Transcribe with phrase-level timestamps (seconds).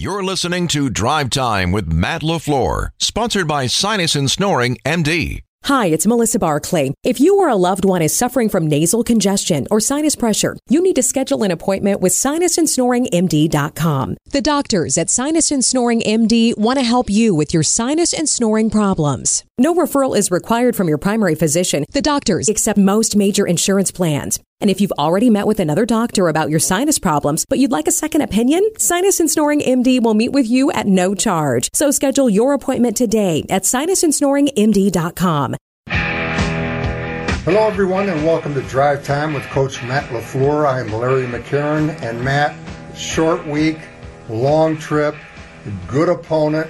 [0.00, 5.40] You're listening to Drive Time with Matt LaFleur, sponsored by Sinus and Snoring MD.
[5.64, 6.94] Hi, it's Melissa Barclay.
[7.02, 10.80] If you or a loved one is suffering from nasal congestion or sinus pressure, you
[10.80, 14.16] need to schedule an appointment with sinusandsnoringmd.com.
[14.30, 18.28] The doctors at Sinus and Snoring MD want to help you with your sinus and
[18.28, 19.42] snoring problems.
[19.58, 21.84] No referral is required from your primary physician.
[21.90, 24.38] The doctors accept most major insurance plans.
[24.60, 27.86] And if you've already met with another doctor about your sinus problems, but you'd like
[27.86, 31.70] a second opinion, Sinus and Snoring MD will meet with you at no charge.
[31.72, 35.54] So schedule your appointment today at sinusandsnoringmd.com.
[37.44, 40.66] Hello, everyone, and welcome to Drive Time with Coach Matt LaFleur.
[40.66, 42.56] I am Larry McCarren, and Matt,
[42.96, 43.78] short week,
[44.28, 45.14] long trip,
[45.86, 46.68] good opponent,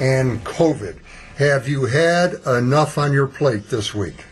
[0.00, 0.98] and COVID.
[1.36, 4.24] Have you had enough on your plate this week?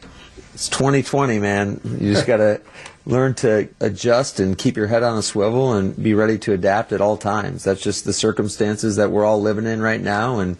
[0.56, 1.83] It's 2020, man.
[1.84, 2.62] You just got to
[3.05, 6.95] learn to adjust and keep your head on a swivel and be ready to adapt
[6.95, 7.62] at all times.
[7.62, 10.38] That's just the circumstances that we're all living in right now.
[10.38, 10.56] And,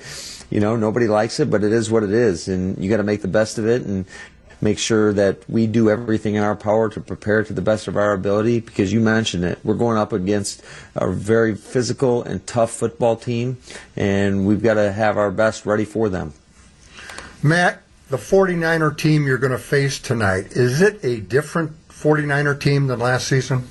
[0.51, 2.47] you know, nobody likes it, but it is what it is.
[2.47, 4.05] And you got to make the best of it and
[4.61, 7.97] make sure that we do everything in our power to prepare to the best of
[7.97, 9.59] our ability because you mentioned it.
[9.65, 10.63] We're going up against
[10.95, 13.57] a very physical and tough football team,
[13.97, 16.35] and we've got to have our best ready for them.
[17.43, 22.87] Matt, the 49er team you're going to face tonight, is it a different 49er team
[22.87, 23.69] than last season?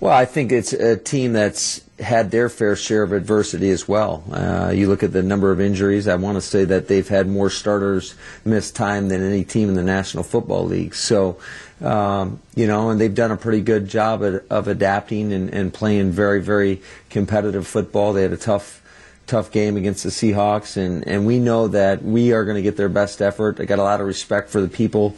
[0.00, 4.22] Well, I think it's a team that's had their fair share of adversity as well.
[4.30, 6.06] Uh, you look at the number of injuries.
[6.06, 9.74] I want to say that they've had more starters miss time than any team in
[9.74, 10.94] the National Football League.
[10.94, 11.38] So,
[11.80, 15.72] um, you know, and they've done a pretty good job of, of adapting and, and
[15.72, 18.12] playing very, very competitive football.
[18.12, 18.82] They had a tough
[19.26, 22.76] tough game against the Seahawks, and, and we know that we are going to get
[22.76, 23.60] their best effort.
[23.60, 25.16] I got a lot of respect for the people,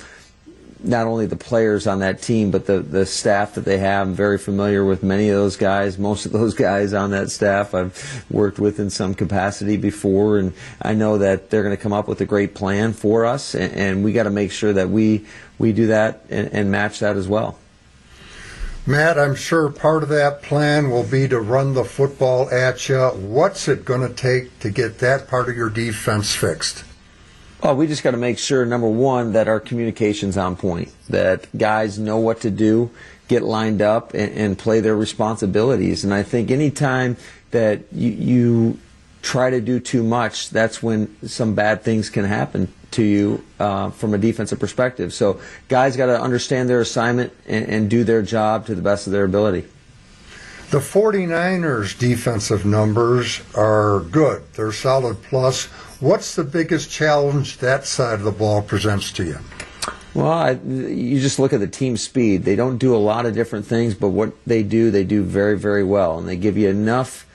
[0.83, 4.07] not only the players on that team, but the, the staff that they have.
[4.07, 7.75] I'm very familiar with many of those guys, most of those guys on that staff
[7.75, 11.93] I've worked with in some capacity before, and I know that they're going to come
[11.93, 14.89] up with a great plan for us, and, and we got to make sure that
[14.89, 15.27] we,
[15.59, 17.59] we do that and, and match that as well.
[18.89, 23.09] Matt, I'm sure part of that plan will be to run the football at you.
[23.09, 26.85] What's it going to take to get that part of your defense fixed?
[27.63, 31.55] Well, we just got to make sure, number one, that our communication's on point, that
[31.59, 32.91] guys know what to do,
[33.29, 36.03] get lined up, and, and play their responsibilities.
[36.03, 37.19] And I think anytime
[37.51, 38.79] that you, you
[39.21, 43.91] try to do too much, that's when some bad things can happen to you uh,
[43.91, 45.13] from a defensive perspective.
[45.13, 49.07] So guys got to understand their assignment and, and do their job to the best
[49.07, 49.67] of their ability.
[50.71, 54.43] The 49ers defensive numbers are good.
[54.53, 55.65] They're solid plus.
[56.01, 59.39] What's the biggest challenge that side of the ball presents to you?
[60.15, 62.45] Well, I, you just look at the team speed.
[62.45, 65.57] They don't do a lot of different things, but what they do, they do very,
[65.57, 66.19] very well.
[66.19, 67.28] And they give you enough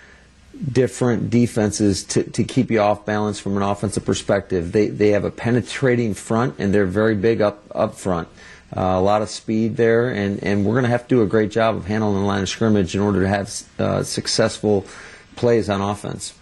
[0.72, 4.72] different defenses to, to keep you off balance from an offensive perspective.
[4.72, 8.28] They, they have a penetrating front, and they're very big up, up front.
[8.76, 11.28] Uh, a lot of speed there, and, and we're going to have to do a
[11.28, 14.86] great job of handling the line of scrimmage in order to have uh, successful
[15.36, 16.34] plays on offense.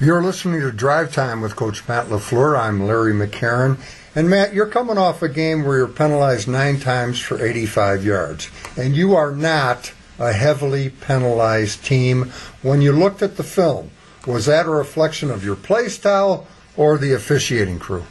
[0.00, 2.58] You're listening to Drive Time with Coach Matt LaFleur.
[2.58, 3.78] I'm Larry McCarren.
[4.14, 8.48] And Matt, you're coming off a game where you're penalized nine times for 85 yards.
[8.76, 12.32] And you are not a heavily penalized team.
[12.62, 13.90] When you looked at the film,
[14.26, 16.46] was that a reflection of your play style
[16.76, 18.04] or the officiating crew?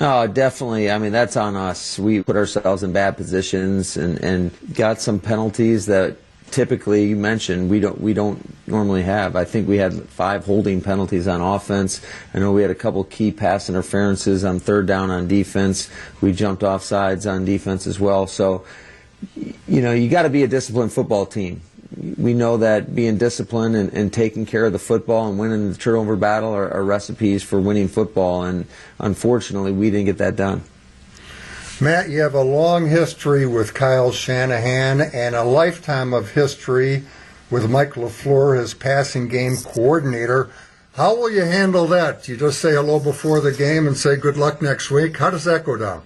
[0.00, 0.90] Oh, definitely.
[0.90, 1.98] I mean, that's on us.
[1.98, 6.16] We put ourselves in bad positions and, and got some penalties that
[6.50, 9.36] typically you mentioned we don't we don't normally have.
[9.36, 12.00] I think we had five holding penalties on offense.
[12.32, 15.90] I know we had a couple key pass interferences on third down on defense.
[16.20, 18.26] We jumped off sides on defense as well.
[18.26, 18.64] So
[19.36, 21.60] you know, you got to be a disciplined football team.
[22.16, 25.76] We know that being disciplined and, and taking care of the football and winning the
[25.78, 28.66] turnover battle are, are recipes for winning football, and
[28.98, 30.62] unfortunately, we didn't get that done.
[31.80, 37.04] Matt, you have a long history with Kyle Shanahan and a lifetime of history
[37.50, 40.50] with Mike LaFleur, his passing game coordinator.
[40.94, 42.26] How will you handle that?
[42.26, 45.16] You just say hello before the game and say good luck next week?
[45.18, 46.02] How does that go down?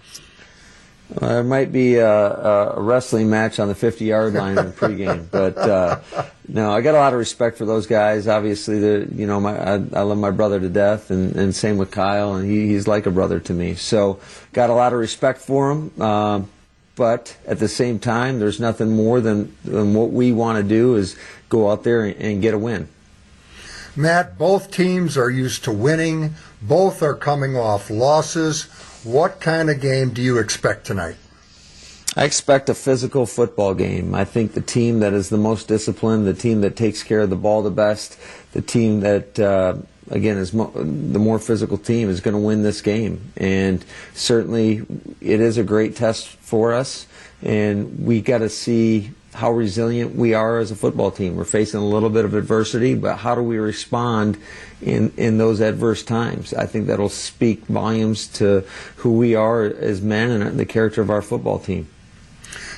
[1.21, 4.73] Well, there might be a, a, wrestling match on the 50 yard line in the
[4.73, 6.01] pregame, but uh,
[6.49, 8.27] no, I got a lot of respect for those guys.
[8.27, 11.91] Obviously, you know my, I, I love my brother to death, and, and same with
[11.91, 13.75] Kyle, and he, he's like a brother to me.
[13.75, 14.21] So,
[14.53, 15.93] got a lot of respect for him.
[16.01, 16.43] Uh,
[16.95, 20.97] but at the same time, there's nothing more than, than what we want to do
[20.97, 21.17] is
[21.49, 22.89] go out there and, and get a win.
[23.95, 26.35] Matt, both teams are used to winning.
[26.63, 28.65] Both are coming off losses.
[29.05, 31.17] What kind of game do you expect tonight?
[32.17, 34.15] I expect a physical football game.
[34.15, 37.31] I think the team that is the most disciplined, the team that takes care of
[37.31, 38.19] the ball the best,
[38.53, 39.77] the team that uh,
[40.11, 43.33] again is mo- the more physical team is going to win this game.
[43.37, 43.85] And
[44.15, 44.87] certainly,
[45.21, 47.07] it is a great test for us,
[47.43, 51.37] and we got to see how resilient we are as a football team.
[51.37, 54.39] We're facing a little bit of adversity, but how do we respond
[54.83, 56.53] in, in those adverse times?
[56.53, 58.65] I think that'll speak volumes to
[58.97, 61.89] who we are as men and the character of our football team.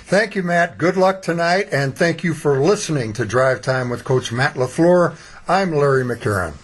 [0.07, 0.79] Thank you, Matt.
[0.79, 5.17] Good luck tonight, and thank you for listening to Drive Time with Coach Matt LaFleur.
[5.49, 6.55] I'm Larry McCarren.